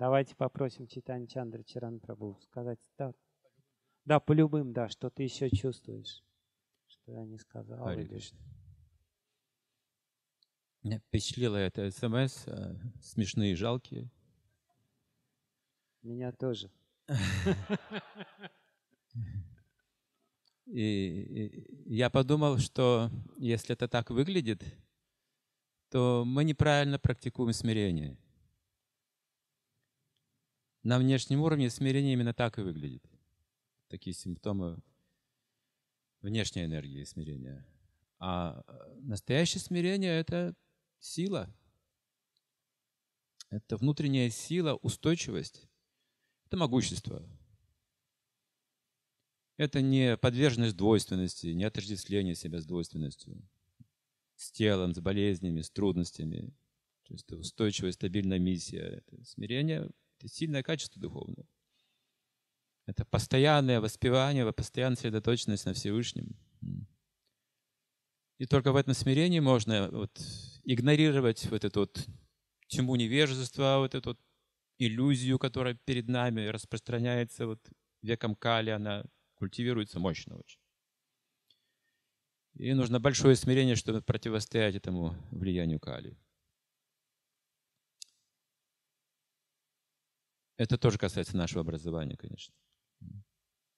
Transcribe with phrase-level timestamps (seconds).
[0.00, 2.78] Давайте попросим Читани Чандра Чаран Прабу сказать.
[2.96, 3.12] Да,
[4.06, 6.24] да, по любым, да, что ты еще чувствуешь,
[6.86, 7.84] что я не сказал.
[7.84, 8.38] Харе или- Кришна.
[10.82, 14.10] Меня впечатлило это смс, э, смешные, жалкие.
[16.00, 16.70] Меня тоже.
[20.64, 24.64] И, и я подумал, что если это так выглядит,
[25.90, 28.16] то мы неправильно практикуем смирение.
[30.82, 33.04] На внешнем уровне смирение именно так и выглядит.
[33.88, 34.82] Такие симптомы
[36.22, 37.66] внешней энергии смирения.
[38.18, 40.54] А э, настоящее смирение— это
[40.98, 41.54] сила.
[43.50, 45.68] Это внутренняя сила, устойчивость.
[46.46, 47.28] Это могущество.
[49.58, 53.46] Это не подверженность двойственности, не отождествление себя с двойственностью,
[54.36, 56.54] с телом, с болезнями, с трудностями.
[57.02, 59.02] То есть это устойчивая, стабильная миссия.
[59.06, 59.90] Это смирение—
[60.20, 61.46] это сильное качество духовное.
[62.86, 66.36] Это постоянное воспевание, постоянная сосредоточенность на Всевышнем.
[68.38, 70.20] И только в этом смирении можно вот
[70.64, 72.06] игнорировать вот эту вот
[72.68, 74.20] тьму невежества, вот эту вот
[74.78, 77.60] иллюзию, которая перед нами распространяется вот
[78.02, 80.60] веком Кали, она культивируется мощно очень.
[82.54, 86.16] И нужно большое смирение, чтобы противостоять этому влиянию Кали.
[90.60, 92.54] Это тоже касается нашего образования, конечно.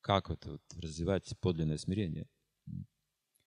[0.00, 2.26] Как вот, вот развивать подлинное смирение–